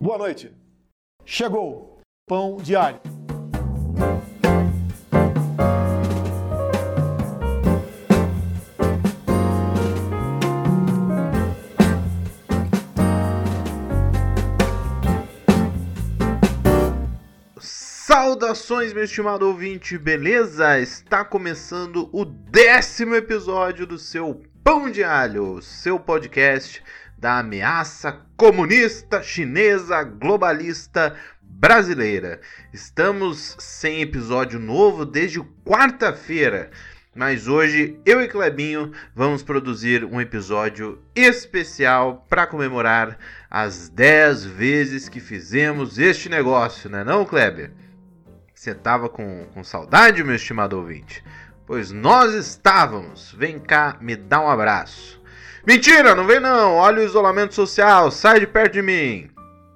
[0.00, 0.54] Boa noite.
[1.24, 3.00] Chegou Pão Diário.
[17.58, 20.78] Saudações, meu estimado ouvinte, beleza?
[20.78, 26.84] Está começando o décimo episódio do seu Pão de Alho, seu podcast
[27.18, 32.40] da ameaça comunista, chinesa, globalista, brasileira.
[32.72, 36.70] Estamos sem episódio novo desde quarta-feira,
[37.14, 43.18] mas hoje eu e Clebinho vamos produzir um episódio especial para comemorar
[43.50, 47.72] as 10 vezes que fizemos este negócio, né não, Kleber?
[48.54, 51.24] Você tava com, com saudade, meu estimado ouvinte?
[51.66, 53.32] Pois nós estávamos.
[53.36, 55.17] Vem cá, me dá um abraço.
[55.66, 56.74] Mentira, não vem não.
[56.74, 59.30] Olha o isolamento social, sai de perto de mim.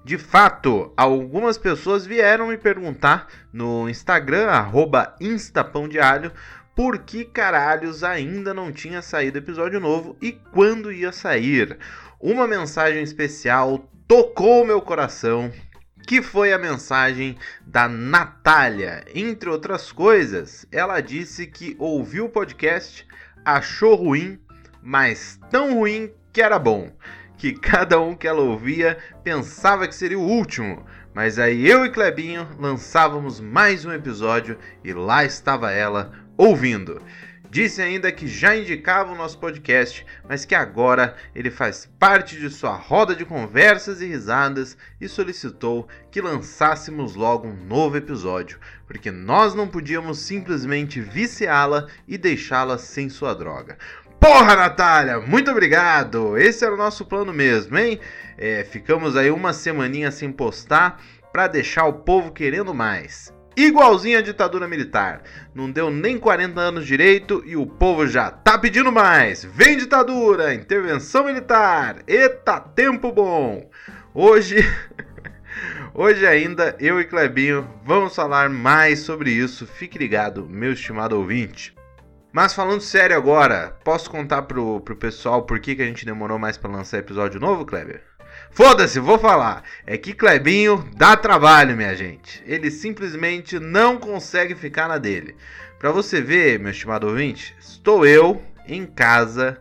[0.04, 6.32] De fato, algumas pessoas vieram me perguntar no Instagram, arroba instapãodiário,
[6.74, 11.78] por que caralhos ainda não tinha saído episódio novo e quando ia sair.
[12.18, 15.52] Uma mensagem especial tocou meu coração,
[16.06, 19.04] que foi a mensagem da Natália.
[19.14, 23.06] Entre outras coisas, ela disse que ouviu o podcast,
[23.44, 24.40] achou ruim
[24.82, 26.90] mas tão ruim que era bom,
[27.38, 30.84] que cada um que ela ouvia pensava que seria o último.
[31.14, 37.02] Mas aí eu e Clebinho lançávamos mais um episódio e lá estava ela ouvindo.
[37.52, 42.48] Disse ainda que já indicava o nosso podcast, mas que agora ele faz parte de
[42.48, 49.10] sua roda de conversas e risadas e solicitou que lançássemos logo um novo episódio, porque
[49.10, 53.76] nós não podíamos simplesmente viciá-la e deixá-la sem sua droga.
[54.22, 56.38] Porra, Natália, muito obrigado.
[56.38, 57.98] Esse era o nosso plano mesmo, hein?
[58.38, 63.34] É, ficamos aí uma semaninha sem postar para deixar o povo querendo mais.
[63.56, 65.24] Igualzinho a ditadura militar.
[65.52, 69.44] Não deu nem 40 anos direito e o povo já tá pedindo mais.
[69.44, 71.96] Vem ditadura, intervenção militar.
[72.06, 73.68] Eita, tempo bom.
[74.14, 74.64] Hoje
[75.92, 79.66] Hoje ainda eu e Clebinho vamos falar mais sobre isso.
[79.66, 81.74] Fique ligado, meu estimado ouvinte.
[82.32, 86.38] Mas falando sério agora, posso contar pro, pro pessoal por que, que a gente demorou
[86.38, 88.02] mais para lançar episódio novo, Kleber?
[88.50, 89.62] Foda-se, vou falar.
[89.86, 92.42] É que Clebinho dá trabalho, minha gente.
[92.46, 95.36] Ele simplesmente não consegue ficar na dele.
[95.78, 99.60] Para você ver, meu estimado ouvinte, estou eu em casa,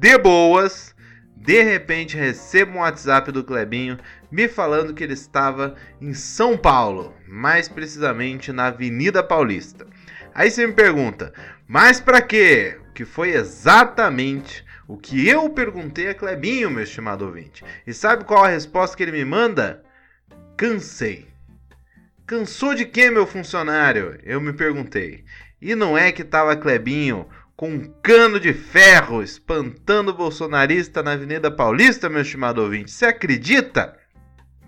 [0.00, 0.96] de boas.
[1.36, 3.96] De repente recebo um WhatsApp do Clebinho
[4.28, 9.86] me falando que ele estava em São Paulo, mais precisamente na Avenida Paulista.
[10.34, 11.32] Aí você me pergunta,
[11.68, 12.78] mas para quê?
[12.94, 17.62] Que foi exatamente o que eu perguntei a Clebinho, meu estimado ouvinte.
[17.86, 19.84] E sabe qual a resposta que ele me manda?
[20.56, 21.28] Cansei.
[22.26, 24.18] Cansou de quê, meu funcionário?
[24.24, 25.24] Eu me perguntei.
[25.60, 31.12] E não é que tava Clebinho com um cano de ferro espantando o bolsonarista na
[31.12, 32.90] Avenida Paulista, meu estimado ouvinte.
[32.90, 33.97] Você acredita?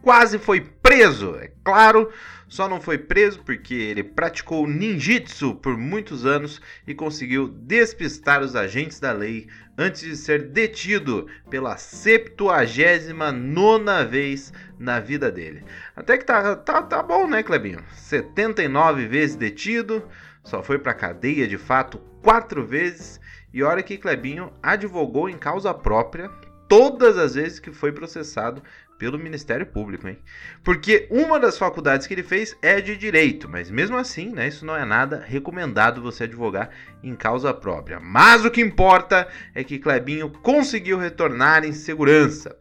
[0.02, 2.10] Quase foi preso, é claro,
[2.48, 8.56] só não foi preso porque ele praticou ninjitsu por muitos anos e conseguiu despistar os
[8.56, 9.46] agentes da lei
[9.78, 15.62] antes de ser detido pela 79 vez na vida dele.
[15.94, 17.84] Até que tá, tá, tá bom, né, Clebinho?
[17.94, 20.02] 79 vezes detido,
[20.42, 23.20] só foi pra cadeia de fato quatro vezes.
[23.52, 26.28] E olha que Clebinho advogou em causa própria
[26.68, 28.62] todas as vezes que foi processado
[29.00, 30.18] pelo Ministério Público, hein?
[30.62, 34.66] Porque uma das faculdades que ele fez é de direito, mas mesmo assim, né, isso
[34.66, 36.68] não é nada recomendado você advogar
[37.02, 37.98] em causa própria.
[37.98, 42.54] Mas o que importa é que Clebinho conseguiu retornar em segurança.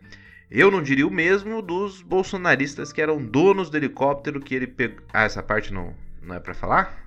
[0.49, 5.05] Eu não diria o mesmo dos bolsonaristas que eram donos do helicóptero que ele pegou.
[5.13, 6.97] Ah, essa parte não, não é para falar?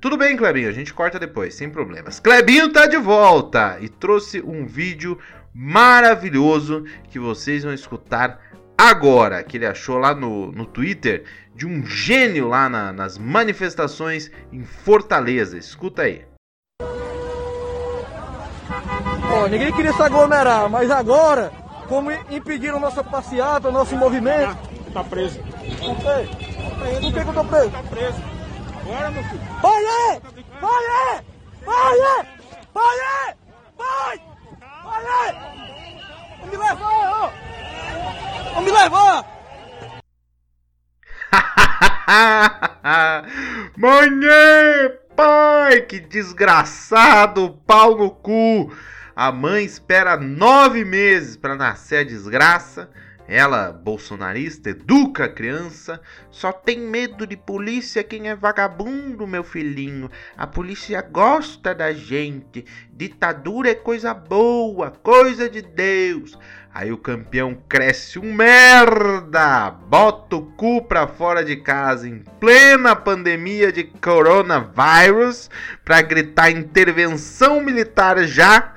[0.00, 2.20] Tudo bem, Clebinho, a gente corta depois, sem problemas.
[2.20, 5.18] Clebinho tá de volta e trouxe um vídeo
[5.54, 8.40] maravilhoso que vocês vão escutar
[8.76, 11.24] agora, que ele achou lá no, no Twitter,
[11.54, 15.56] de um gênio lá na, nas manifestações em Fortaleza.
[15.56, 16.24] Escuta aí.
[19.32, 21.52] Oh, ninguém queria se aglomerar, mas agora,
[21.88, 24.56] como impediram nossa passeata, nosso movimento.
[24.92, 25.38] Tá, tá preso.
[25.38, 27.00] Por quê?
[27.00, 27.70] Por que, que eu tô preso?
[27.70, 28.18] Tá preso.
[28.84, 29.40] Bora, meu filho.
[29.62, 30.20] Vai aí!
[30.60, 30.74] Vai
[31.04, 31.22] aí!
[31.64, 32.26] Vai aí!
[32.74, 34.18] Vai!
[34.18, 34.33] Vai
[34.90, 35.34] aí!
[36.40, 37.32] Vamos me levar!
[38.54, 39.34] Vamos me levar!
[43.76, 44.10] Mãe,
[45.16, 48.72] pai, que desgraçado, pau no cu.
[49.16, 52.90] A mãe espera nove meses para nascer a desgraça
[53.26, 56.00] Ela, bolsonarista, educa a criança.
[56.30, 60.10] Só tem medo de polícia quem é vagabundo, meu filhinho.
[60.36, 62.64] A polícia gosta da gente.
[62.92, 66.38] Ditadura é coisa boa, coisa de Deus.
[66.74, 72.96] Aí o campeão cresce um merda, bota o cu pra fora de casa em plena
[72.96, 75.48] pandemia de coronavírus
[75.84, 78.74] pra gritar intervenção militar já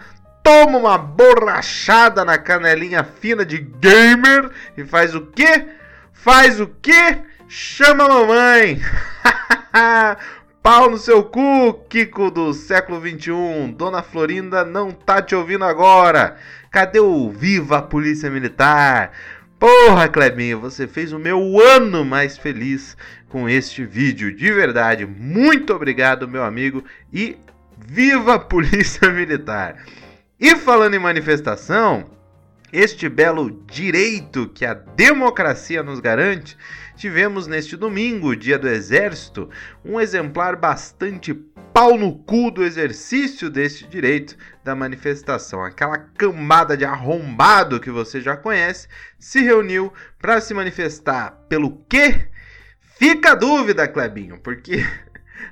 [0.47, 5.65] toma uma borrachada na canelinha fina de gamer e faz o quê?
[6.13, 7.17] Faz o quê?
[7.49, 8.79] Chama a mamãe!
[10.63, 13.73] Pau no seu cu, Kiko do século 21.
[13.73, 16.38] Dona Florinda não tá te ouvindo agora.
[16.71, 19.11] Cadê o Viva Polícia Militar?
[19.59, 22.95] Porra, Clebinho, você fez o meu ano mais feliz
[23.27, 24.33] com este vídeo.
[24.33, 26.85] De verdade, muito obrigado, meu amigo.
[27.11, 27.35] E
[27.77, 29.75] viva a Polícia Militar!
[30.39, 32.12] E falando em manifestação,
[32.72, 36.56] este belo direito que a democracia nos garante,
[36.95, 39.50] tivemos neste domingo, dia do Exército,
[39.84, 41.34] um exemplar bastante
[41.74, 45.63] pau no cu do exercício deste direito da manifestação.
[45.63, 48.88] Aquela cambada de arrombado que você já conhece
[49.18, 52.28] se reuniu para se manifestar pelo quê?
[53.00, 54.86] Fica a dúvida, Clebinho, porque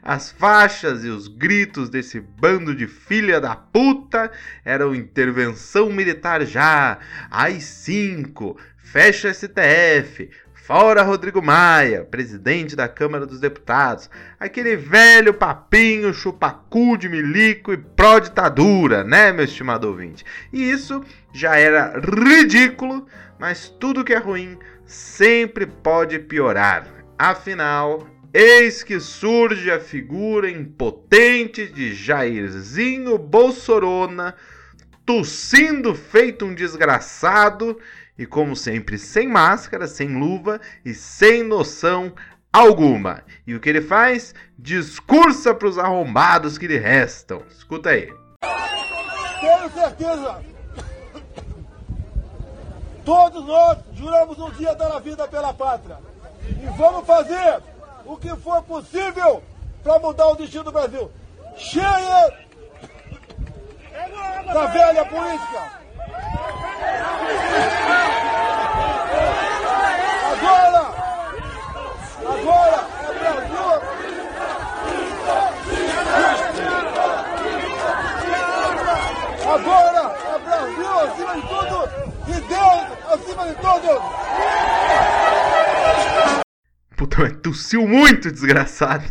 [0.02, 4.32] as faixas e os gritos desse bando de filha da puta
[4.64, 7.00] eram intervenção militar já,
[7.30, 10.30] AI-5, fecha STF,
[10.66, 14.10] fora Rodrigo Maia, presidente da Câmara dos Deputados,
[14.40, 20.26] aquele velho papinho chupacu de milico e pró-ditadura, né, meu estimado ouvinte?
[20.52, 23.06] E isso já era ridículo,
[23.40, 26.88] mas tudo que é ruim sempre pode piorar.
[27.18, 28.08] Afinal,
[28.38, 34.36] Eis que surge a figura impotente de Jairzinho Bolsorona,
[35.06, 37.80] tossindo feito um desgraçado
[38.18, 42.12] e, como sempre, sem máscara, sem luva e sem noção
[42.52, 43.24] alguma.
[43.48, 44.36] E o que ele faz?
[44.60, 47.42] Discursa para os arrombados que lhe restam.
[47.50, 48.14] Escuta aí.
[49.40, 50.44] Tenho certeza.
[53.06, 56.00] Todos nós juramos um dia dar a vida pela pátria.
[56.50, 57.62] E vamos fazer
[58.06, 59.42] o que for possível
[59.84, 61.12] para mudar o destino do Brasil.
[61.58, 62.46] Cheia
[64.54, 65.72] da velha política.
[70.32, 70.94] Agora,
[72.28, 73.66] agora é Brasil.
[79.54, 81.90] Agora é Brasil acima de tudo
[82.28, 84.85] e Deus acima de todos.
[87.16, 89.06] Puta, tossiu muito, desgraçado.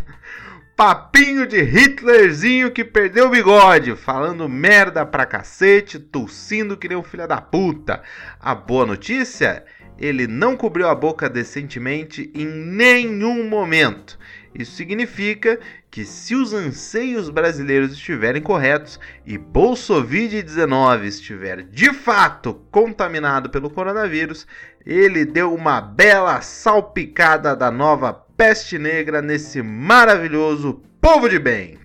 [0.77, 7.03] Papinho de Hitlerzinho que perdeu o bigode, falando merda pra cacete, tossindo que nem um
[7.03, 8.03] filho da puta.
[8.39, 9.65] A boa notícia?
[9.99, 14.19] Ele não cobriu a boca decentemente em nenhum momento.
[14.55, 15.59] Isso significa
[15.91, 24.47] que se os anseios brasileiros estiverem corretos e Bolsonaro-19 estiver de fato contaminado pelo coronavírus,
[24.87, 31.79] ele deu uma bela salpicada da nova peste negra nesse maravilhoso povo de bem.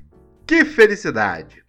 [0.46, 1.64] Que felicidade!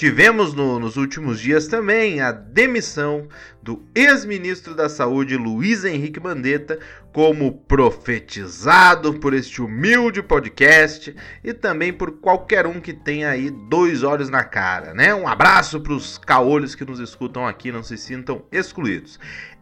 [0.00, 3.28] Tivemos no, nos últimos dias também a demissão
[3.62, 6.78] do ex-ministro da Saúde Luiz Henrique Mandetta,
[7.12, 14.02] como profetizado por este humilde podcast e também por qualquer um que tenha aí dois
[14.02, 15.14] olhos na cara, né?
[15.14, 19.20] Um abraço para os caolhos que nos escutam aqui, não se sintam excluídos.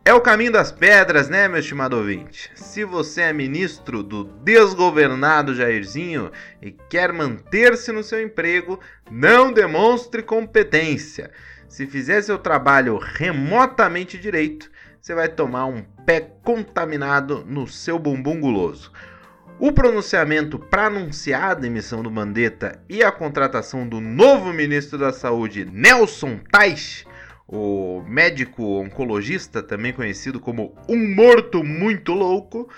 [0.09, 2.51] É o caminho das pedras, né, meu estimado ouvinte?
[2.55, 10.23] Se você é ministro do desgovernado Jairzinho e quer manter-se no seu emprego, não demonstre
[10.23, 11.31] competência.
[11.69, 18.41] Se fizer seu trabalho remotamente direito, você vai tomar um pé contaminado no seu bumbum
[18.41, 18.91] guloso.
[19.59, 25.13] O pronunciamento para anunciar a demissão do Mandetta e a contratação do novo ministro da
[25.13, 27.07] Saúde, Nelson Teich,
[27.49, 32.69] o médico oncologista, também conhecido como um morto muito louco,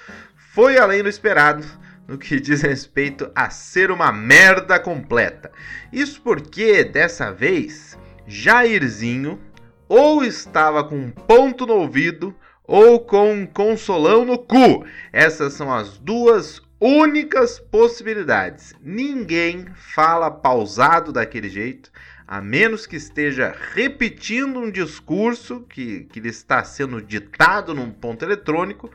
[0.54, 1.66] foi além do esperado
[2.06, 5.50] no que diz respeito a ser uma merda completa.
[5.92, 9.40] Isso porque dessa vez Jairzinho
[9.88, 14.84] ou estava com um ponto no ouvido ou com um consolão no cu.
[15.12, 18.72] Essas são as duas únicas possibilidades.
[18.80, 21.90] Ninguém fala pausado daquele jeito
[22.30, 28.24] a menos que esteja repetindo um discurso que, que lhe está sendo ditado num ponto
[28.24, 28.88] eletrônico,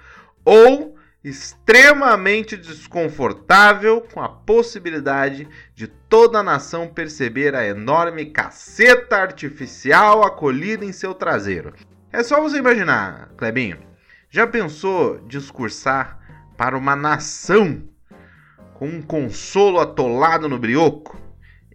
[0.46, 10.24] ou extremamente desconfortável com a possibilidade de toda a nação perceber a enorme caceta artificial
[10.24, 11.74] acolhida em seu traseiro.
[12.13, 13.80] É só você imaginar, Clebinho.
[14.30, 16.20] Já pensou discursar
[16.56, 17.84] para uma nação
[18.75, 21.25] com um consolo atolado no brioco?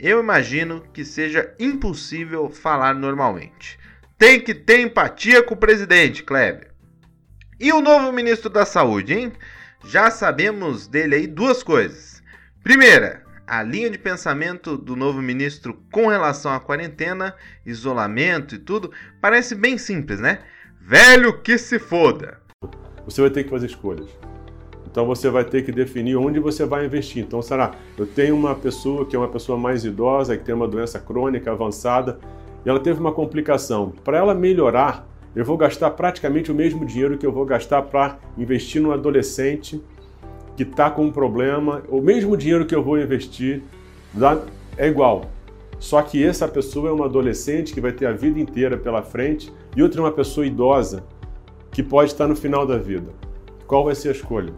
[0.02, 3.78] Eu imagino que seja impossível falar normalmente.
[4.16, 6.70] Tem que ter empatia com o presidente, Kleber.
[7.60, 9.32] E o novo ministro da Saúde, hein?
[9.84, 12.22] Já sabemos dele aí duas coisas.
[12.62, 17.34] Primeira, a linha de pensamento do novo ministro com relação à quarentena,
[17.66, 18.90] isolamento e tudo
[19.20, 20.38] parece bem simples, né?
[20.80, 22.40] Velho que se foda.
[23.04, 24.08] Você vai ter que fazer escolhas.
[24.90, 27.22] Então você vai ter que definir onde você vai investir.
[27.22, 30.66] Então, será, eu tenho uma pessoa que é uma pessoa mais idosa, que tem uma
[30.66, 32.18] doença crônica avançada,
[32.64, 33.92] e ela teve uma complicação.
[34.04, 38.18] Para ela melhorar, eu vou gastar praticamente o mesmo dinheiro que eu vou gastar para
[38.36, 39.80] investir no adolescente
[40.56, 43.62] que está com um problema, o mesmo dinheiro que eu vou investir
[44.76, 45.24] é igual.
[45.78, 49.50] Só que essa pessoa é uma adolescente que vai ter a vida inteira pela frente
[49.74, 51.02] e outra é uma pessoa idosa
[51.70, 53.08] que pode estar no final da vida.
[53.66, 54.52] Qual vai ser a escolha?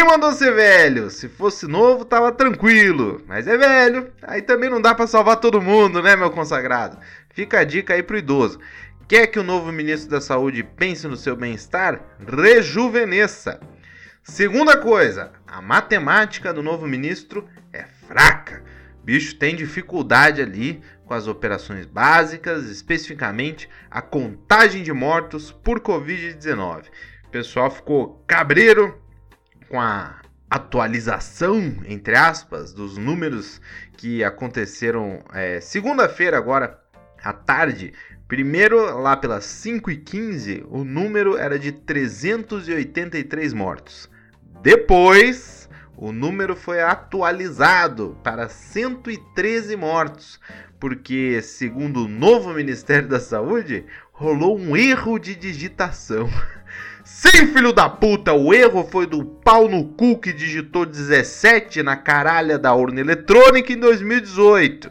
[0.00, 1.10] Quem mandou ser velho?
[1.10, 3.22] Se fosse novo, tava tranquilo.
[3.26, 6.96] Mas é velho, aí também não dá para salvar todo mundo, né, meu consagrado?
[7.34, 8.58] Fica a dica aí pro idoso.
[9.06, 12.00] Quer que o novo ministro da Saúde pense no seu bem-estar?
[12.26, 13.60] Rejuvenesça.
[14.22, 18.64] Segunda coisa, a matemática do novo ministro é fraca.
[19.04, 26.84] Bicho tem dificuldade ali com as operações básicas, especificamente a contagem de mortos por Covid-19.
[27.26, 28.99] O pessoal ficou cabreiro
[29.70, 33.60] com a atualização, entre aspas, dos números
[33.96, 36.78] que aconteceram é, segunda-feira agora
[37.22, 37.94] à tarde.
[38.26, 44.10] Primeiro, lá pelas 5h15, o número era de 383 mortos.
[44.60, 45.59] Depois,
[46.00, 50.40] o número foi atualizado para 113 mortos,
[50.80, 56.26] porque, segundo o novo Ministério da Saúde, rolou um erro de digitação.
[57.04, 61.96] Sim, filho da puta, o erro foi do pau no cu que digitou 17 na
[61.96, 64.90] caralha da urna eletrônica em 2018.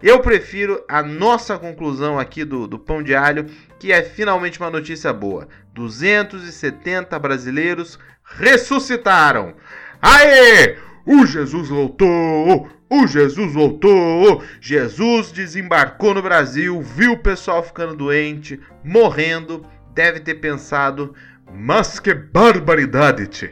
[0.00, 3.46] Eu prefiro a nossa conclusão aqui do, do Pão de Alho,
[3.80, 5.48] que é finalmente uma notícia boa.
[5.74, 9.54] 270 brasileiros ressuscitaram.
[10.00, 10.76] Aê!
[11.04, 12.68] O Jesus voltou!
[12.88, 14.42] O Jesus voltou!
[14.60, 21.14] Jesus desembarcou no Brasil, viu o pessoal ficando doente, morrendo, deve ter pensado:
[21.52, 23.50] mas que barbaridade, tchê!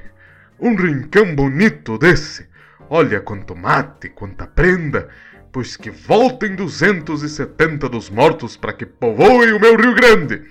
[0.58, 2.48] Um rincão bonito desse!
[2.88, 5.08] Olha quanto mate, quanta prenda!
[5.50, 10.42] Pois que voltem 270 dos mortos para que povoem o meu Rio Grande!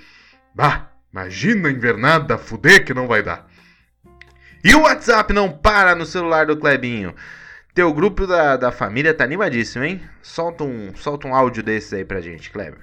[0.55, 3.47] Bah, imagina a invernada fuder que não vai dar!
[4.63, 7.13] E o WhatsApp não para no celular do Clebinho.
[7.73, 10.01] Teu grupo da, da família tá animadíssimo, hein?
[10.21, 12.79] Solta um, solta um áudio desses aí pra gente, Kleber.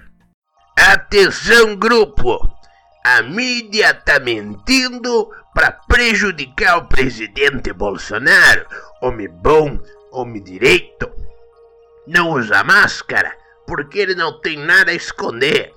[0.77, 2.39] Atenção, grupo!
[3.03, 8.65] A mídia tá mentindo para prejudicar o presidente Bolsonaro.
[9.01, 9.79] Homem bom,
[10.11, 11.09] homem direito.
[12.05, 13.35] Não usa máscara
[13.65, 15.71] porque ele não tem nada a esconder.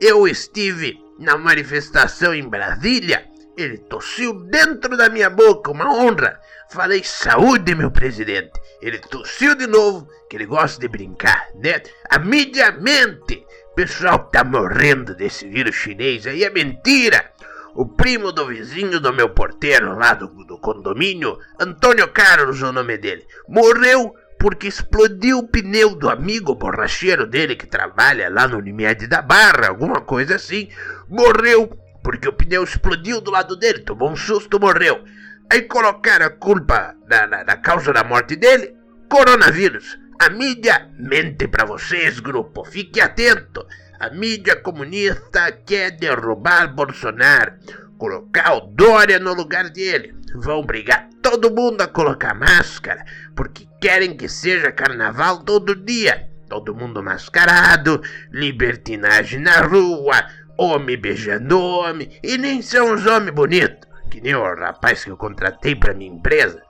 [0.00, 3.29] Eu estive na manifestação em Brasília
[3.60, 6.40] ele tossiu dentro da minha boca, uma honra.
[6.70, 8.52] Falei saúde, meu presidente.
[8.80, 11.82] Ele tossiu de novo, que ele gosta de brincar, né?
[12.08, 13.44] A mídia mente.
[13.76, 17.30] O tá morrendo desse vírus chinês aí, é mentira.
[17.74, 22.98] O primo do vizinho do meu porteiro lá do, do condomínio, Antônio Carlos, o nome
[22.98, 29.06] dele, morreu porque explodiu o pneu do amigo borracheiro dele que trabalha lá no Unimed
[29.06, 30.68] da Barra, alguma coisa assim.
[31.08, 31.70] Morreu
[32.02, 35.04] porque o pneu explodiu do lado dele, tomou um susto, morreu.
[35.50, 38.74] Aí colocaram a culpa da, da, da causa da morte dele,
[39.08, 39.98] coronavírus.
[40.20, 43.66] A mídia mente para vocês, grupo, fique atento.
[43.98, 47.54] A mídia comunista quer derrubar Bolsonaro,
[47.98, 50.14] colocar o Dória no lugar dele.
[50.34, 53.04] Vão brigar todo mundo a colocar máscara,
[53.34, 56.28] porque querem que seja carnaval todo dia.
[56.48, 60.26] Todo mundo mascarado, libertinagem na rua,
[60.60, 65.16] homem beijando homem, e nem são os homens bonitos, que nem o rapaz que eu
[65.16, 66.62] contratei para minha empresa,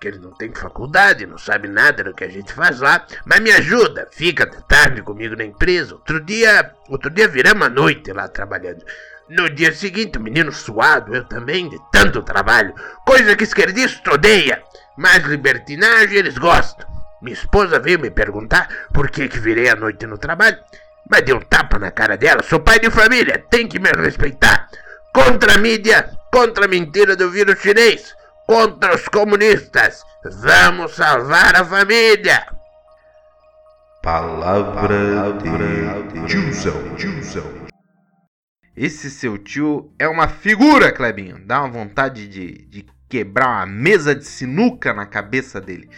[0.00, 3.40] que ele não tem faculdade, não sabe nada do que a gente faz lá, mas
[3.40, 5.94] me ajuda, fica até tarde comigo na empresa.
[5.94, 8.84] Outro dia, outro dia viramos a noite lá trabalhando.
[9.28, 12.74] No dia seguinte, o menino suado, eu também, de tanto trabalho,
[13.06, 14.62] coisa que esquerdista odeia,
[14.96, 16.86] mas libertinagem eles gostam.
[17.22, 20.58] Minha esposa veio me perguntar por que que virei a noite no trabalho.
[21.10, 22.42] Mas deu um tapa na cara dela.
[22.42, 24.68] Sou pai de família, tem que me respeitar.
[25.14, 28.14] Contra a mídia, contra a mentira do vírus chinês,
[28.46, 30.02] contra os comunistas.
[30.24, 32.46] Vamos salvar a família.
[34.02, 35.32] Palavra
[36.12, 37.64] de tiozão, tiozão.
[38.76, 41.40] Esse seu tio é uma figura, Clebinho.
[41.46, 45.88] Dá uma vontade de, de quebrar uma mesa de sinuca na cabeça dele.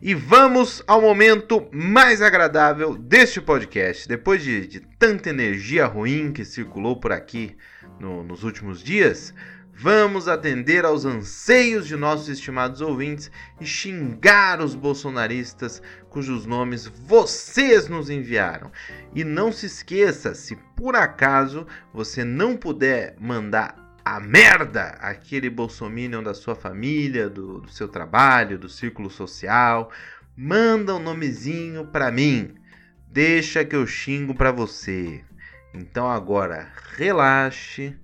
[0.00, 4.06] E vamos ao momento mais agradável deste podcast.
[4.06, 7.56] Depois de, de tanta energia ruim que circulou por aqui
[7.98, 9.32] no, nos últimos dias,
[9.72, 17.88] vamos atender aos anseios de nossos estimados ouvintes e xingar os bolsonaristas cujos nomes vocês
[17.88, 18.70] nos enviaram.
[19.14, 26.22] E não se esqueça, se por acaso você não puder mandar a merda aquele bolsominion
[26.22, 29.90] da sua família, do, do seu trabalho, do círculo social,
[30.36, 32.54] manda um nomezinho pra mim.
[33.08, 35.24] Deixa que eu xingo pra você.
[35.74, 37.96] Então agora relaxe,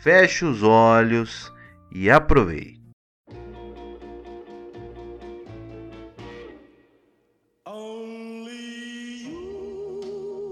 [0.00, 1.52] feche os olhos
[1.92, 2.80] e aproveite.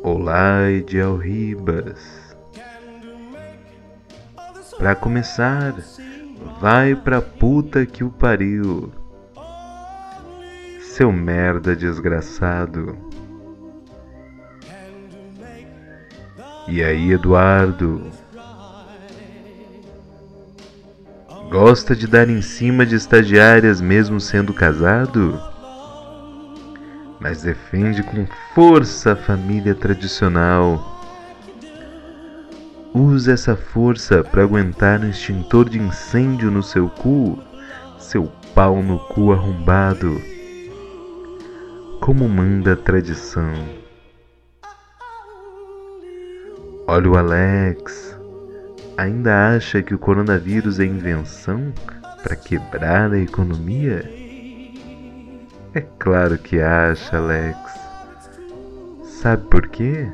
[0.02, 2.23] Olá, Ediel Ribas.
[4.78, 5.74] Pra começar,
[6.60, 8.92] vai pra puta que o pariu.
[10.80, 12.96] Seu merda desgraçado.
[16.66, 18.10] E aí, Eduardo?
[21.50, 25.40] Gosta de dar em cima de estagiárias mesmo sendo casado?
[27.20, 30.93] Mas defende com força a família tradicional
[32.96, 37.36] Use essa força para aguentar um extintor de incêndio no seu cu,
[37.98, 40.16] seu pau no cu arrombado.
[42.00, 43.52] Como manda a tradição.
[46.86, 48.16] Olha o Alex.
[48.96, 51.74] Ainda acha que o coronavírus é invenção
[52.22, 54.08] para quebrar a economia?
[55.74, 57.58] É claro que acha, Alex.
[59.02, 60.08] Sabe por quê?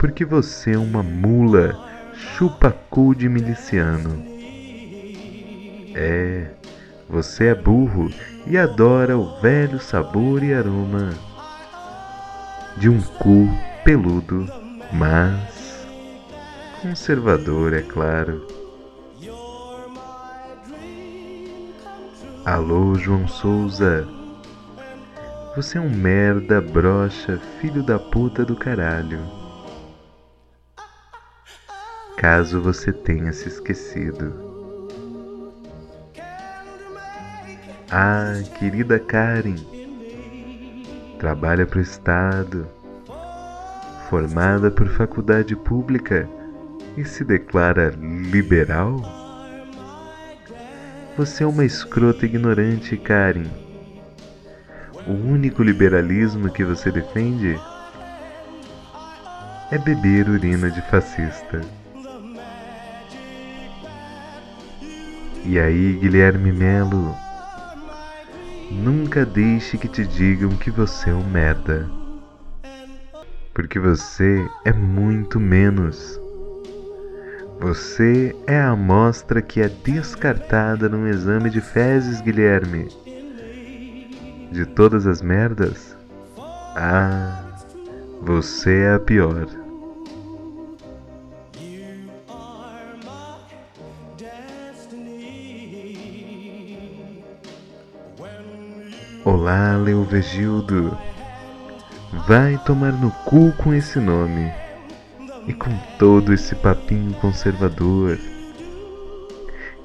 [0.00, 1.78] Porque você é uma mula
[2.14, 4.24] chupacu de miliciano.
[5.94, 6.46] É,
[7.06, 8.10] você é burro
[8.46, 11.10] e adora o velho sabor e aroma
[12.78, 13.46] de um cu
[13.84, 14.46] peludo,
[14.90, 15.86] mas
[16.80, 18.46] conservador, é claro.
[22.46, 24.08] Alô, João Souza.
[25.54, 29.39] Você é um merda, brocha, filho da puta do caralho
[32.20, 34.30] caso você tenha se esquecido.
[37.90, 39.56] Ah, querida Karen,
[41.18, 42.68] trabalha para o Estado,
[44.10, 46.28] formada por faculdade pública
[46.94, 49.00] e se declara liberal?
[51.16, 53.46] Você é uma escrota ignorante, Karen.
[55.06, 57.58] O único liberalismo que você defende
[59.70, 61.62] é beber urina de fascista.
[65.44, 67.16] E aí, Guilherme Melo?
[68.70, 71.90] Nunca deixe que te digam que você é um merda.
[73.54, 76.20] Porque você é muito menos.
[77.58, 82.88] Você é a amostra que é descartada num exame de fezes, Guilherme.
[84.52, 85.96] De todas as merdas?
[86.76, 87.42] Ah,
[88.22, 89.59] você é a pior.
[99.40, 100.94] Olá, Leovegildo.
[102.28, 104.52] Vai tomar no cu com esse nome
[105.46, 108.18] e com todo esse papinho conservador.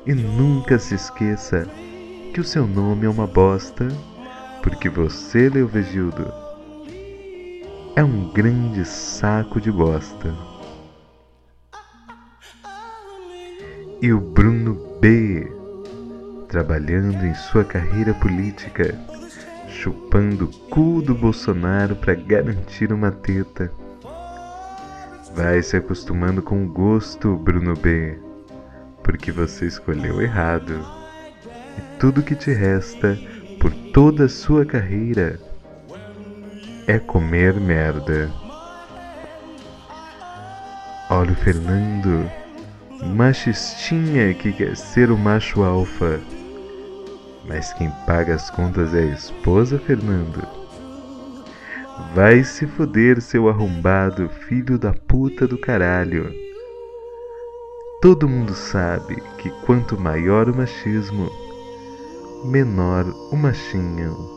[0.05, 1.65] E nunca se esqueça
[2.33, 3.87] que o seu nome é uma bosta,
[4.61, 6.29] porque você, Leovegildo,
[7.95, 10.35] é um grande saco de bosta.
[14.01, 15.49] E o Bruno B,
[16.49, 18.93] trabalhando em sua carreira política
[19.85, 23.71] chupando o cu do Bolsonaro para garantir uma teta.
[25.35, 28.17] Vai se acostumando com o gosto, Bruno B,
[29.03, 30.83] porque você escolheu errado.
[31.77, 33.15] E tudo que te resta
[33.59, 35.39] por toda a sua carreira
[36.87, 38.31] é comer merda.
[41.11, 42.27] Olha o Fernando,
[43.15, 46.19] machistinha que quer ser o macho alfa
[47.47, 50.45] mas quem paga as contas é a esposa, Fernando.
[52.13, 56.33] Vai se fuder, seu arrombado, filho da puta do caralho.
[58.01, 61.29] Todo mundo sabe que quanto maior o machismo,
[62.43, 64.34] menor o machinho.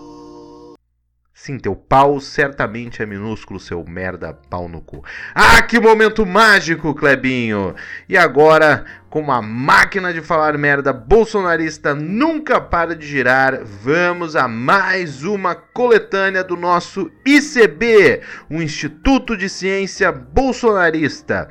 [1.40, 5.04] Sim, teu pau certamente é minúsculo, seu merda pau no cu.
[5.32, 7.76] Ah, que momento mágico, Clebinho!
[8.08, 14.48] E agora, como a máquina de falar merda bolsonarista nunca para de girar, vamos a
[14.48, 18.20] mais uma coletânea do nosso ICB,
[18.50, 21.50] o Instituto de Ciência Bolsonarista.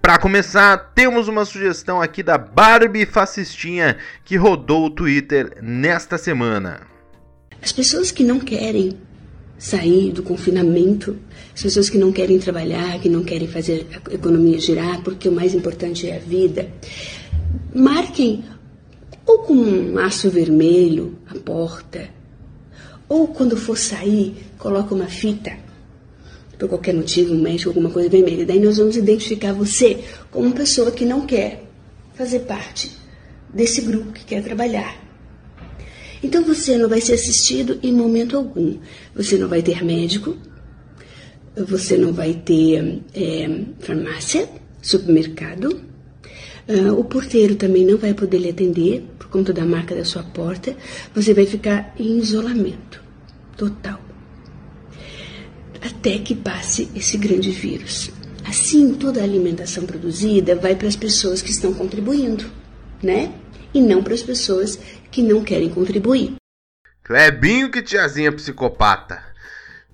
[0.00, 6.99] Para começar, temos uma sugestão aqui da Barbie Fascistinha que rodou o Twitter nesta semana.
[7.62, 8.96] As pessoas que não querem
[9.58, 11.18] sair do confinamento,
[11.54, 15.32] as pessoas que não querem trabalhar, que não querem fazer a economia girar, porque o
[15.32, 16.70] mais importante é a vida,
[17.74, 18.42] marquem
[19.26, 22.08] ou com um aço vermelho a porta,
[23.08, 25.52] ou quando for sair, coloca uma fita,
[26.58, 28.44] por qualquer motivo, um médico, alguma coisa vermelha.
[28.44, 31.64] Daí nós vamos identificar você como uma pessoa que não quer
[32.14, 32.92] fazer parte
[33.52, 35.09] desse grupo que quer trabalhar.
[36.22, 38.76] Então você não vai ser assistido em momento algum.
[39.14, 40.36] Você não vai ter médico,
[41.56, 44.48] você não vai ter é, farmácia,
[44.82, 45.80] supermercado.
[46.68, 50.22] Uh, o porteiro também não vai poder lhe atender por conta da marca da sua
[50.22, 50.76] porta.
[51.14, 53.02] Você vai ficar em isolamento
[53.56, 54.10] total
[55.80, 58.10] até que passe esse grande vírus.
[58.44, 62.44] Assim, toda a alimentação produzida vai para as pessoas que estão contribuindo,
[63.02, 63.32] né?
[63.72, 64.78] E não para as pessoas
[65.10, 66.36] que não querem contribuir.
[67.02, 69.22] Clebinho que tiazinha psicopata.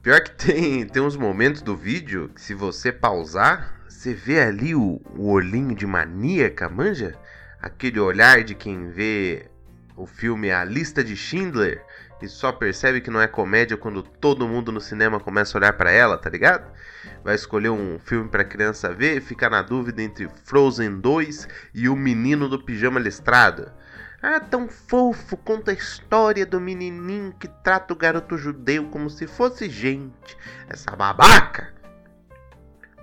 [0.02, 4.74] Pior que tem, tem uns momentos do vídeo que se você pausar, você vê ali
[4.74, 7.16] o, o olhinho de maníaca, manja?
[7.60, 9.46] Aquele olhar de quem vê
[9.96, 11.82] o filme A Lista de Schindler
[12.20, 15.72] e só percebe que não é comédia quando todo mundo no cinema começa a olhar
[15.72, 16.70] para ela, tá ligado?
[17.24, 21.88] Vai escolher um filme para criança ver e ficar na dúvida entre Frozen 2 e
[21.88, 23.70] O Menino do Pijama Listrado.
[24.28, 29.24] Ah, tão fofo, conta a história do menininho que trata o garoto judeu como se
[29.24, 30.36] fosse gente.
[30.68, 31.72] Essa babaca!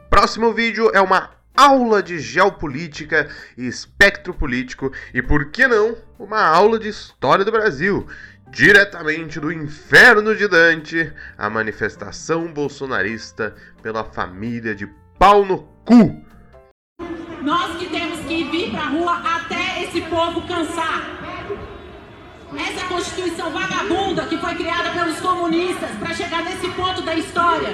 [0.10, 6.42] Próximo vídeo é uma aula de geopolítica e espectro político e, por que não, uma
[6.42, 8.06] aula de história do Brasil.
[8.50, 16.22] Diretamente do inferno de Dante, a manifestação bolsonarista pela família de pau no cu.
[17.42, 21.04] Nós que temos que vir pra rua até esse povo cansar.
[22.56, 27.74] Essa Constituição vagabunda que foi criada pelos comunistas para chegar nesse ponto da história,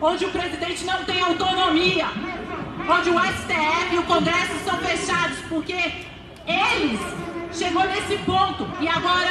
[0.00, 2.06] onde o presidente não tem autonomia,
[2.88, 6.06] onde o STF e o Congresso são fechados porque
[6.46, 7.00] eles
[7.52, 9.30] chegou nesse ponto e agora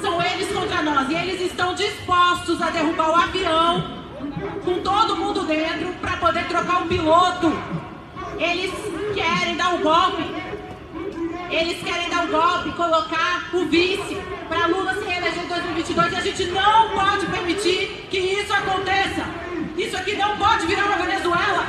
[0.00, 4.00] são eles contra nós e eles estão dispostos a derrubar o avião
[4.64, 7.52] com todo mundo dentro para poder trocar o piloto.
[8.38, 8.72] Eles
[9.14, 10.39] querem dar o um golpe.
[11.50, 14.16] Eles querem dar um golpe, colocar o vice
[14.48, 19.24] para Lula se reeleger em 2022 e a gente não pode permitir que isso aconteça.
[19.76, 21.66] Isso aqui não pode virar uma Venezuela.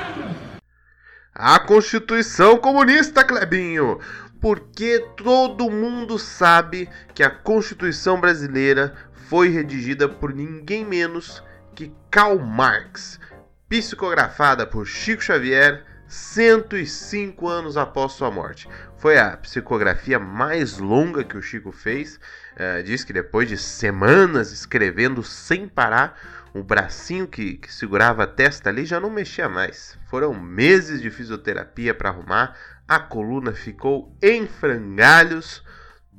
[1.33, 3.99] A Constituição Comunista, Clebinho!
[4.39, 8.93] Porque todo mundo sabe que a Constituição brasileira
[9.29, 13.19] foi redigida por ninguém menos que Karl Marx,
[13.67, 18.67] psicografada por Chico Xavier 105 anos após sua morte.
[19.01, 22.19] Foi a psicografia mais longa que o Chico fez.
[22.53, 26.15] Uh, diz que depois de semanas escrevendo sem parar,
[26.53, 29.97] o bracinho que, que segurava a testa ali já não mexia mais.
[30.05, 32.55] Foram meses de fisioterapia para arrumar,
[32.87, 35.63] a coluna ficou em frangalhos.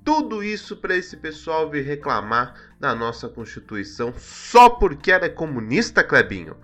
[0.05, 6.03] Tudo isso para esse pessoal vir reclamar da nossa Constituição só porque ela é comunista,
[6.03, 6.57] Clebinho.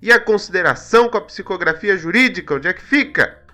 [0.00, 3.44] E a consideração com a psicografia jurídica, onde é que fica?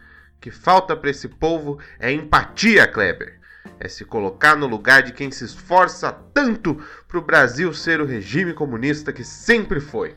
[0.42, 3.40] Que falta para esse povo é empatia, Kleber.
[3.78, 8.04] É se colocar no lugar de quem se esforça tanto para o Brasil ser o
[8.04, 10.16] regime comunista que sempre foi.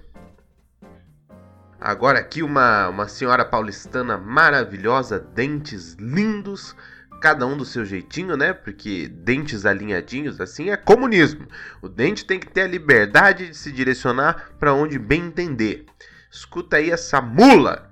[1.79, 6.75] Agora aqui uma, uma senhora paulistana maravilhosa, dentes lindos,
[7.21, 8.51] cada um do seu jeitinho, né?
[8.51, 11.47] Porque dentes alinhadinhos assim é comunismo.
[11.83, 15.85] O dente tem que ter a liberdade de se direcionar para onde bem entender.
[16.31, 17.91] Escuta aí essa mula.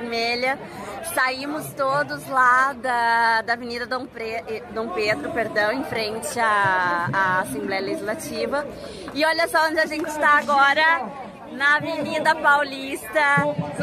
[0.00, 0.58] Vermelha,
[1.08, 7.40] saímos todos lá da, da Avenida Dom, Pre, Dom Pedro, perdão, em frente à, à
[7.40, 8.66] Assembleia Legislativa.
[9.14, 13.20] E olha só onde a gente está agora na Avenida Paulista,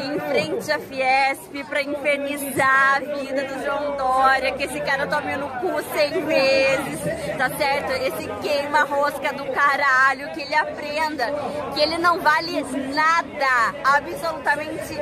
[0.03, 5.36] em frente à Fiesp, para infernizar a vida do João Dória, que esse cara tome
[5.36, 6.99] no cu cem vezes,
[7.38, 7.91] tá certo?
[7.91, 11.25] Esse queima-rosca do caralho, que ele aprenda
[11.73, 12.62] que ele não vale
[12.93, 14.95] nada, absolutamente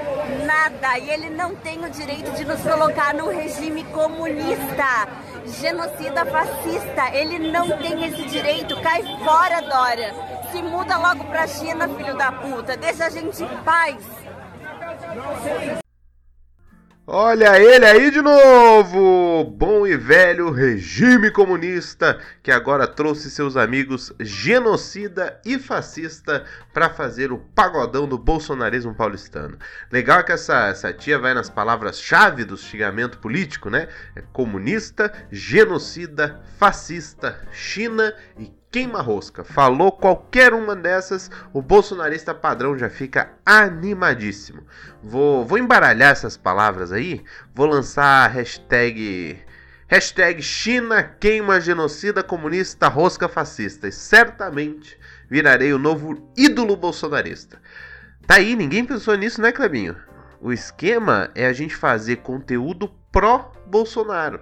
[0.46, 5.08] nada, e ele não tem o direito de nos colocar no regime comunista,
[5.60, 11.88] genocida fascista, ele não tem esse direito, cai fora, Dória Se muda logo pra China,
[11.90, 12.78] filho da puta.
[12.78, 13.98] Deixa a gente em paz.
[17.10, 19.46] Olha ele aí de novo!
[19.46, 27.32] Bom e velho regime comunista que agora trouxe seus amigos genocida e fascista para fazer
[27.32, 29.58] o pagodão do bolsonarismo paulistano.
[29.90, 33.88] Legal que essa, essa tia vai nas palavras-chave do xingamento político, né?
[34.14, 39.44] É comunista, genocida, fascista, China e queima-rosca.
[39.44, 44.64] Falou qualquer uma dessas, o bolsonarista padrão já fica animadíssimo.
[45.02, 49.40] Vou, vou embaralhar essas palavras aí, vou lançar a hashtag.
[49.88, 53.88] Hashtag China queima genocida comunista rosca fascista.
[53.88, 55.00] E certamente
[55.30, 57.62] virarei o novo ídolo bolsonarista.
[58.26, 59.96] Tá aí, ninguém pensou nisso, né, Clebinho?
[60.42, 64.42] O esquema é a gente fazer conteúdo pró-Bolsonaro.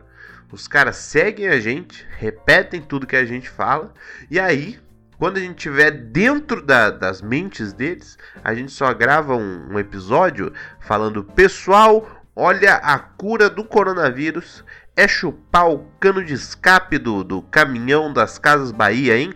[0.56, 3.94] Os caras seguem a gente, repetem tudo que a gente fala,
[4.32, 4.80] e aí,
[5.20, 9.78] quando a gente estiver dentro da, das mentes deles, a gente só grava um, um
[9.78, 14.64] episódio falando: pessoal, olha a cura do coronavírus
[14.96, 19.34] é chupar o cano de escape do, do caminhão das Casas Bahia, hein?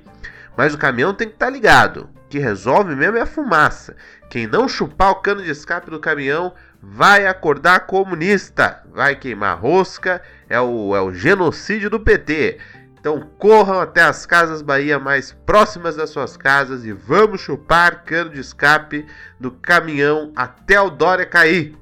[0.55, 2.09] Mas o caminhão tem que estar tá ligado.
[2.15, 3.93] O que resolve mesmo é a fumaça.
[4.29, 10.21] Quem não chupar o cano de escape do caminhão vai acordar comunista, vai queimar rosca,
[10.47, 12.57] é o, é o genocídio do PT.
[12.99, 18.31] Então corram até as casas Bahia mais próximas das suas casas e vamos chupar cano
[18.31, 19.05] de escape
[19.39, 21.77] do caminhão até o Dória cair.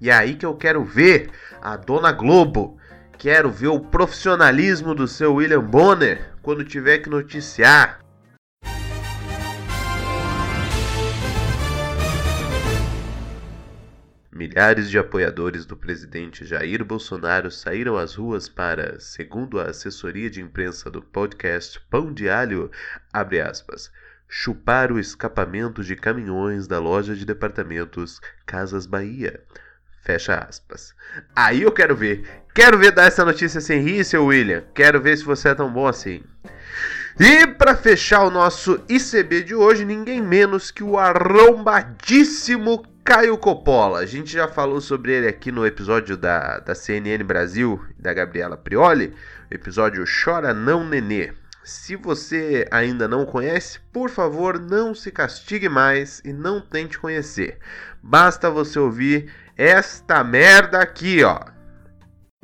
[0.00, 2.78] E é aí que eu quero ver a Dona Globo.
[3.18, 8.01] Quero ver o profissionalismo do seu William Bonner quando tiver que noticiar
[14.42, 20.40] Milhares de apoiadores do presidente Jair Bolsonaro saíram às ruas para, segundo a assessoria de
[20.40, 22.68] imprensa do podcast Pão de Alho,
[23.12, 23.88] aspas,
[24.28, 29.40] chupar o escapamento de caminhões da loja de departamentos Casas Bahia.
[30.02, 30.92] Fecha aspas.
[31.36, 32.28] Aí eu quero ver.
[32.52, 34.64] Quero ver dar essa notícia sem rir, seu William.
[34.74, 36.20] Quero ver se você é tão bom assim.
[37.20, 43.98] E para fechar o nosso ICB de hoje, ninguém menos que o arrombadíssimo Caio Coppola,
[43.98, 48.56] a gente já falou sobre ele aqui no episódio da, da CNN Brasil, da Gabriela
[48.56, 49.12] Prioli,
[49.50, 51.32] episódio Chora Não Nenê.
[51.64, 57.58] Se você ainda não conhece, por favor, não se castigue mais e não tente conhecer.
[58.00, 61.40] Basta você ouvir esta merda aqui, ó.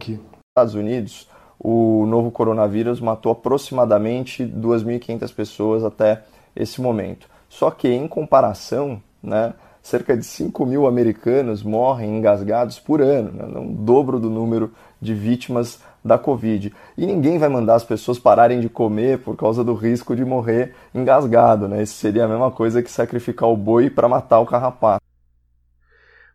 [0.00, 7.28] Aqui nos Estados Unidos, o novo coronavírus matou aproximadamente 2.500 pessoas até esse momento.
[7.48, 9.54] Só que, em comparação, né,
[9.88, 13.58] cerca de 5 mil americanos morrem engasgados por ano, né?
[13.58, 14.70] um dobro do número
[15.00, 16.72] de vítimas da Covid.
[16.96, 20.74] E ninguém vai mandar as pessoas pararem de comer por causa do risco de morrer
[20.94, 21.66] engasgado.
[21.66, 21.82] Né?
[21.82, 25.07] Isso seria a mesma coisa que sacrificar o boi para matar o carrapato.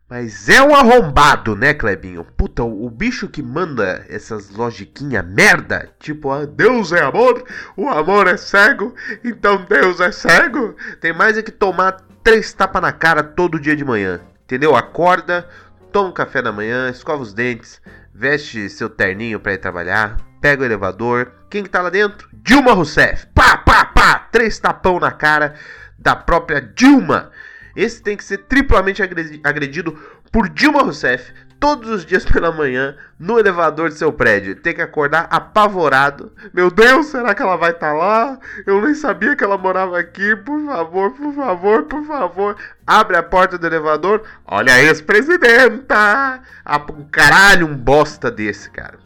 [0.08, 2.24] Mas é um arrombado, né, Clebinho?
[2.24, 7.42] Puta, o, bicho que manda essas logiquinha merda, tipo, ah, Deus é amor,
[7.74, 10.76] o amor é cego, então Deus é cego.
[11.00, 14.20] Tem mais é que tomar três tapas na cara todo dia de manhã.
[14.44, 14.76] Entendeu?
[14.76, 15.48] Acorda,
[15.90, 17.80] toma um café da manhã, escova os dentes,
[18.12, 21.32] veste seu terninho para ir trabalhar, pega o elevador.
[21.48, 22.28] Quem que tá lá dentro?
[22.30, 23.26] Dilma Rousseff.
[23.34, 24.18] Pá, pá, pá!
[24.30, 25.54] Três tapão na cara
[25.98, 27.30] da própria Dilma.
[27.76, 29.02] Esse tem que ser triplamente
[29.42, 29.98] agredido
[30.30, 31.32] por Dilma Rousseff
[31.64, 34.54] todos os dias pela manhã no elevador de seu prédio.
[34.56, 36.30] Tem que acordar apavorado.
[36.52, 38.38] Meu Deus, será que ela vai estar tá lá?
[38.66, 40.36] Eu nem sabia que ela morava aqui.
[40.36, 42.56] Por favor, por favor, por favor.
[42.86, 44.24] Abre a porta do elevador.
[44.46, 46.42] Olha a ex-presidenta.
[46.64, 48.98] Ah, caralho, um bosta desse, cara.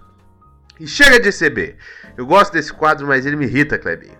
[0.81, 1.77] E chega de ECB.
[2.17, 4.19] Eu gosto desse quadro, mas ele me irrita, Clebinho.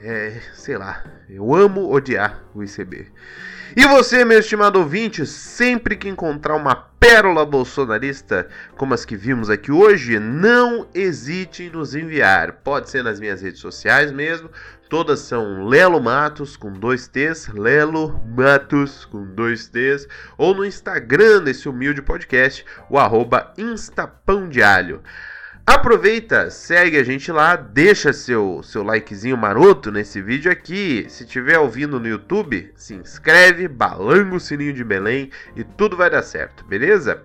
[0.00, 1.02] É, sei lá.
[1.28, 3.10] Eu amo odiar o ICB.
[3.76, 9.48] E você, meu estimado ouvinte, sempre que encontrar uma pérola bolsonarista como as que vimos
[9.48, 12.52] aqui hoje, não hesite em nos enviar.
[12.64, 14.50] Pode ser nas minhas redes sociais mesmo.
[14.88, 21.44] Todas são Lelo Matos com dois T's, Lelo Matos com dois T's, ou no Instagram
[21.44, 25.00] desse humilde podcast, o arroba Instapão de Alho.
[25.66, 31.06] Aproveita, segue a gente lá, deixa seu, seu likezinho maroto nesse vídeo aqui.
[31.08, 36.10] Se estiver ouvindo no YouTube, se inscreve, balanga o sininho de Belém e tudo vai
[36.10, 37.22] dar certo, beleza?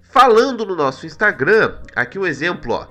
[0.00, 2.88] Falando no nosso Instagram, aqui um exemplo, ó.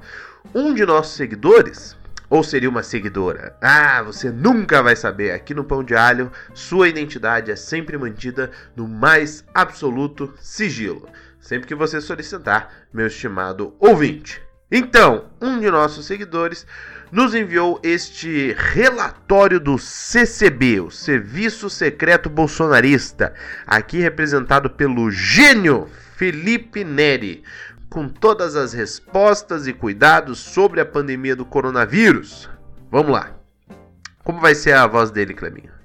[0.55, 1.97] Um de nossos seguidores,
[2.29, 3.55] ou seria uma seguidora?
[3.61, 5.31] Ah, você nunca vai saber.
[5.31, 11.07] Aqui no Pão de Alho, sua identidade é sempre mantida no mais absoluto sigilo
[11.39, 14.41] sempre que você solicitar, meu estimado ouvinte.
[14.71, 16.65] Então, um de nossos seguidores
[17.11, 23.33] nos enviou este relatório do CCB, o Serviço Secreto Bolsonarista,
[23.65, 27.43] aqui representado pelo gênio Felipe Neri,
[27.89, 32.47] com todas as respostas e cuidados sobre a pandemia do coronavírus.
[32.91, 33.35] Vamos lá.
[34.23, 35.78] Como vai ser a voz dele, Cleminho?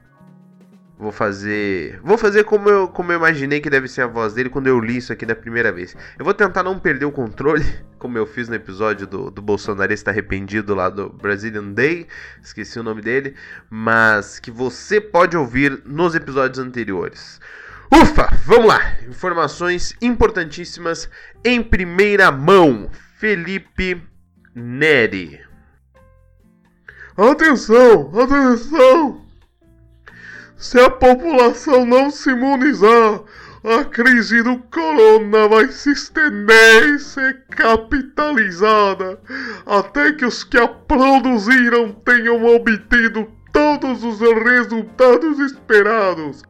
[1.04, 2.00] Vou fazer.
[2.02, 4.80] Vou fazer como eu, como eu imaginei que deve ser a voz dele quando eu
[4.80, 5.94] li isso aqui da primeira vez.
[6.18, 7.62] Eu vou tentar não perder o controle,
[8.00, 12.06] como eu fiz no episódio do, do bolsonarista arrependido lá do Brazilian Day.
[12.42, 13.34] Esqueci o nome dele.
[13.68, 17.38] Mas que você pode ouvir nos episódios anteriores.
[17.92, 18.26] Ufa!
[18.46, 18.80] Vamos lá!
[19.06, 21.10] Informações importantíssimas
[21.44, 22.90] em primeira mão.
[23.18, 24.02] Felipe
[24.54, 25.38] Neri.
[27.14, 28.10] Atenção!
[28.18, 29.23] Atenção!
[30.64, 33.20] Se a população não se imunizar,
[33.62, 39.20] a crise do corona vai se estender e ser capitalizada
[39.66, 46.42] até que os que a produziram tenham obtido todos os resultados esperados.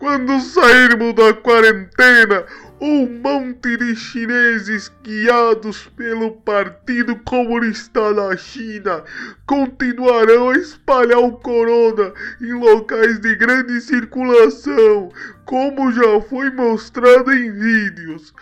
[0.00, 2.44] Quando sairmos da quarentena,
[2.86, 9.02] um monte de chineses guiados pelo Partido Comunista da China
[9.46, 15.10] continuarão a espalhar o corona em locais de grande circulação,
[15.44, 18.34] como já foi mostrado em vídeos.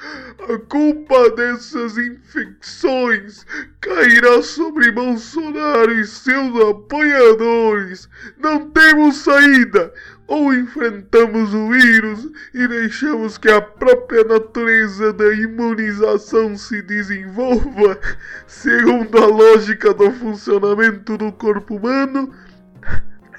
[0.49, 3.45] A culpa dessas infecções
[3.81, 8.09] cairá sobre Bolsonaro e seus apoiadores.
[8.38, 9.93] Não temos saída
[10.27, 17.99] ou enfrentamos o vírus e deixamos que a própria natureza da imunização se desenvolva
[18.47, 22.33] segundo a lógica do funcionamento do corpo humano.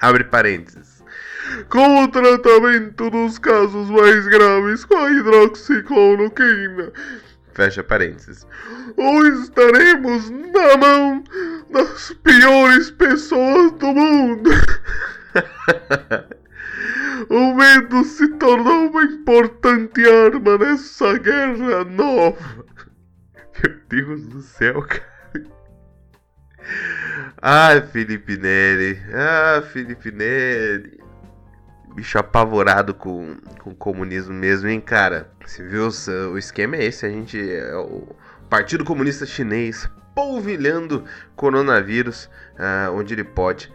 [0.00, 0.93] Abre parênteses.
[1.68, 6.92] Com o tratamento dos casos mais graves com a hidroxicloroquina.
[7.52, 8.46] Fecha parênteses.
[8.96, 11.24] Ou estaremos na mão
[11.70, 14.50] das piores pessoas do mundo.
[17.30, 22.64] O medo se tornou uma importante arma nessa guerra nova.
[23.62, 25.14] Meu Deus do céu, cara.
[27.40, 29.00] Ah, Felipe Neri.
[29.12, 31.03] Ah, Felipe Neri.
[31.94, 35.30] Bicho apavorado com, com o comunismo mesmo, hein, cara?
[35.44, 35.88] Você viu?
[36.32, 37.06] O esquema é esse.
[37.06, 38.08] A gente é o
[38.50, 41.04] Partido Comunista Chinês polvilhando
[41.36, 43.72] coronavírus uh, onde ele pode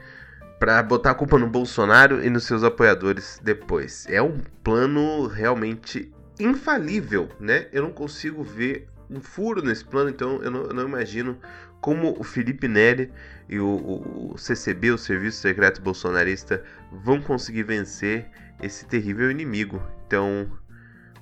[0.60, 4.05] para botar a culpa no Bolsonaro e nos seus apoiadores depois.
[4.10, 7.67] É um plano realmente infalível, né?
[7.71, 11.38] Eu não consigo ver um furo nesse plano, então eu não, eu não imagino
[11.81, 13.11] como o Felipe Neri
[13.47, 18.25] e o, o, CCB, o Serviço Secreto Bolsonarista, vão conseguir vencer
[18.61, 19.81] esse terrível inimigo.
[20.05, 20.49] Então,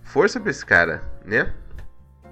[0.04, 1.54] força pra esse cara, né?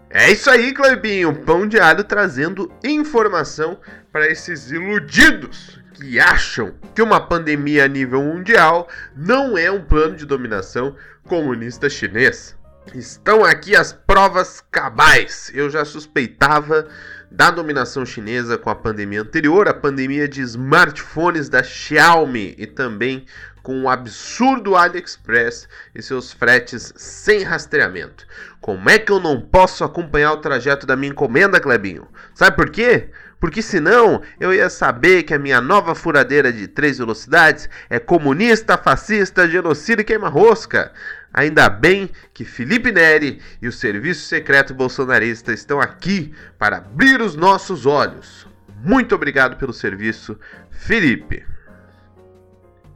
[0.10, 1.34] É isso aí, Clebinho.
[1.44, 3.80] Pão de alho trazendo informação
[4.12, 10.16] para esses iludidos que acham que uma pandemia a nível mundial não é um plano
[10.16, 12.56] de dominação comunista chinês.
[12.94, 15.52] Estão aqui as provas cabais.
[15.54, 16.88] Eu já suspeitava
[17.32, 23.26] da dominação chinesa com a pandemia anterior, a pandemia de smartphones da Xiaomi e também
[23.62, 28.26] com o absurdo AliExpress e seus fretes sem rastreamento.
[28.62, 32.08] Como é que eu não posso acompanhar o trajeto da minha encomenda, Clebinho?
[32.34, 33.10] Sabe por quê?
[33.40, 38.78] Porque senão eu ia saber que a minha nova furadeira de três velocidades é comunista,
[38.78, 40.92] fascista, genocida e queima-rosca.
[41.38, 47.36] Ainda bem que Felipe Neri e o Serviço Secreto Bolsonarista estão aqui para abrir os
[47.36, 48.48] nossos olhos.
[48.82, 50.40] Muito obrigado pelo serviço,
[50.72, 51.44] Felipe.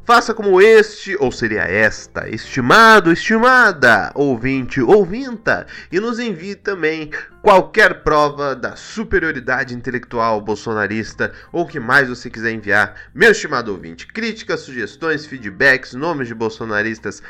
[0.06, 7.12] Faça como este, ou seria esta, estimado, estimada, ouvinte, ouvinta, e nos envie também
[7.43, 14.08] qualquer prova da superioridade intelectual bolsonarista ou que mais você quiser enviar, meu estimado ouvinte.
[14.08, 17.21] Críticas, sugestões, feedbacks, nomes de bolsonaristas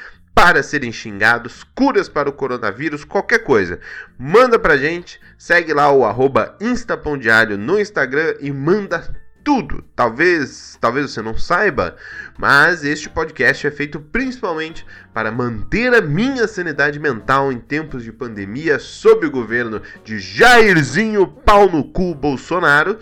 [0.42, 3.78] para serem xingados, curas para o coronavírus, qualquer coisa.
[4.18, 9.84] Manda pra gente, segue lá o arroba Instapãodiário no Instagram e manda tudo.
[9.94, 11.98] Talvez, talvez você não saiba,
[12.38, 18.14] mas este podcast é feito principalmente para manter a minha sanidade mental em tempos de
[18.14, 22.98] pandemia sob o governo de Jairzinho pau no cu Bolsonaro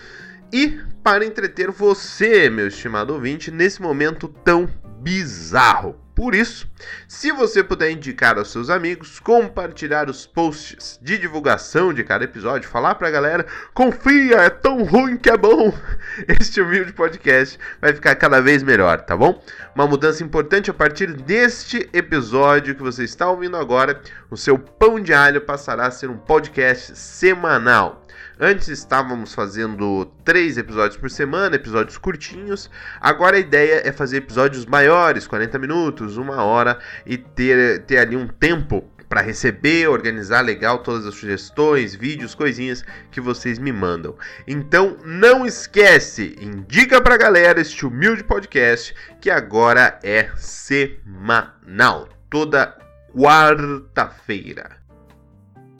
[0.52, 4.68] e para entreter você, meu estimado ouvinte, nesse momento tão
[5.04, 6.07] bizarro.
[6.18, 6.68] Por isso,
[7.08, 12.68] se você puder indicar aos seus amigos, compartilhar os posts de divulgação de cada episódio,
[12.68, 15.72] falar pra galera, confia, é tão ruim que é bom.
[16.28, 19.40] Este humilde podcast vai ficar cada vez melhor, tá bom?
[19.76, 24.02] Uma mudança importante a partir deste episódio que você está ouvindo agora,
[24.32, 28.07] o seu pão de alho passará a ser um podcast semanal.
[28.40, 32.70] Antes estávamos fazendo três episódios por semana, episódios curtinhos.
[33.02, 38.16] Agora a ideia é fazer episódios maiores, 40 minutos, uma hora, e ter, ter ali
[38.16, 44.16] um tempo para receber, organizar legal todas as sugestões, vídeos, coisinhas que vocês me mandam.
[44.48, 52.78] Então não esquece, indica pra galera este humilde podcast que agora é semanal, toda
[53.14, 54.77] quarta-feira.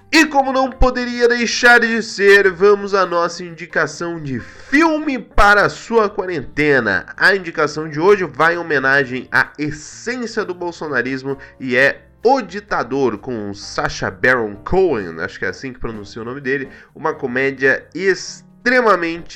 [0.10, 5.70] E como não poderia deixar de ser, vamos à nossa indicação de filme para a
[5.70, 7.08] sua quarentena.
[7.18, 13.18] A indicação de hoje vai em homenagem à essência do bolsonarismo e é o Ditador,
[13.18, 17.86] com Sacha Baron Cohen, acho que é assim que pronuncia o nome dele, uma comédia
[17.94, 18.47] extremamente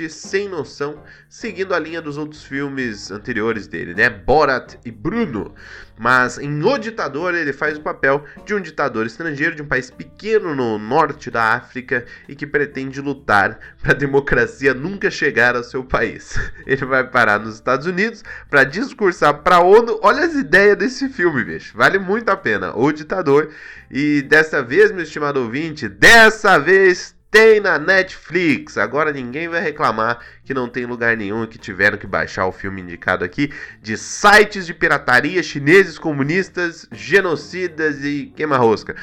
[0.09, 4.09] sem noção, seguindo a linha dos outros filmes anteriores dele, né?
[4.09, 5.53] Borat e Bruno.
[5.97, 9.91] Mas em O Ditador ele faz o papel de um ditador estrangeiro de um país
[9.91, 15.63] pequeno no norte da África e que pretende lutar para a democracia nunca chegar ao
[15.63, 16.37] seu país.
[16.65, 19.99] Ele vai parar nos Estados Unidos para discursar para a ONU.
[20.01, 21.77] Olha as ideias desse filme, bicho.
[21.77, 22.75] Vale muito a pena.
[22.75, 23.49] O Ditador.
[23.89, 28.77] E dessa vez, meu estimado ouvinte, dessa vez tem na Netflix.
[28.77, 32.51] Agora ninguém vai reclamar que não tem lugar nenhum e que tiveram que baixar o
[32.51, 33.51] filme indicado aqui
[33.81, 38.95] de sites de pirataria chineses comunistas, genocidas e queima-rosca.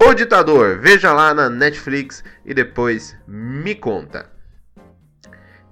[0.00, 4.30] O Ditador, veja lá na Netflix e depois me conta.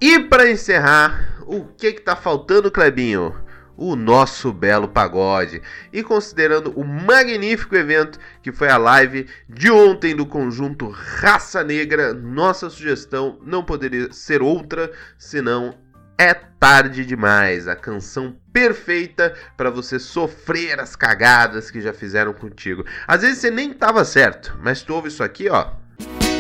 [0.01, 3.35] E para encerrar, o que que tá faltando, Clebinho?
[3.81, 5.63] O nosso belo pagode.
[5.91, 12.13] E considerando o magnífico evento que foi a live de ontem do conjunto Raça Negra,
[12.13, 15.75] nossa sugestão não poderia ser outra senão
[16.19, 22.85] É Tarde Demais, a canção perfeita para você sofrer as cagadas que já fizeram contigo.
[23.09, 25.69] Às vezes você nem tava certo, mas tu ouve isso aqui, ó.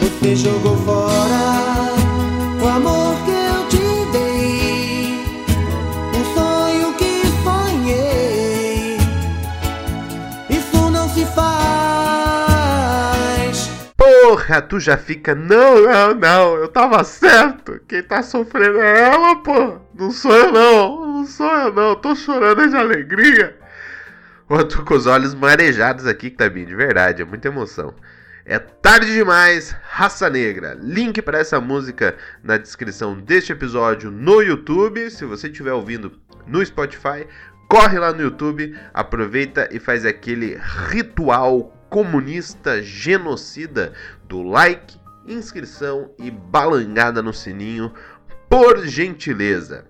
[0.02, 1.94] Você jogou fora
[2.62, 3.09] o amor
[14.30, 17.80] Porra, tu já fica, não, não, não, eu tava certo.
[17.88, 19.80] Quem tá sofrendo é ela, pô.
[19.92, 21.14] Não sou eu, não.
[21.14, 21.96] Não sou eu, não.
[21.96, 23.58] Tô chorando de alegria.
[24.48, 27.92] Eu tô com os olhos marejados aqui, Tabinho, de verdade, é muita emoção.
[28.44, 30.78] É tarde demais, Raça Negra.
[30.80, 35.10] Link para essa música na descrição deste episódio no YouTube.
[35.10, 36.12] Se você estiver ouvindo
[36.46, 37.26] no Spotify,
[37.68, 40.56] corre lá no YouTube, aproveita e faz aquele
[40.88, 43.92] ritual comunista genocida
[44.26, 47.92] do like, inscrição e balangada no sininho,
[48.48, 49.84] por gentileza.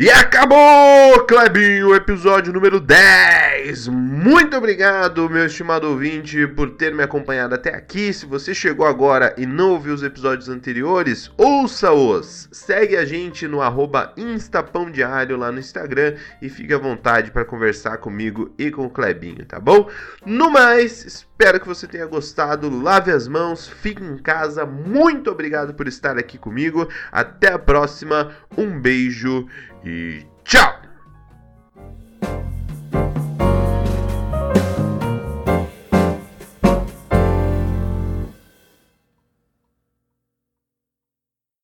[0.00, 3.88] E acabou, Clebinho, episódio número 10.
[3.88, 8.10] Muito obrigado, meu estimado ouvinte, por ter me acompanhado até aqui.
[8.10, 12.48] Se você chegou agora e não ouviu os episódios anteriores, ouça-os.
[12.50, 17.44] Segue a gente no arroba Instapão Diário lá no Instagram e fique à vontade para
[17.44, 19.86] conversar comigo e com o Clebinho, tá bom?
[20.24, 22.68] No mais, espero que você tenha gostado.
[22.68, 24.66] Lave as mãos, fique em casa.
[24.66, 26.86] Muito obrigado por estar aqui comigo.
[27.10, 28.30] Até a próxima.
[28.58, 29.48] Um beijo
[29.82, 30.89] e tchau!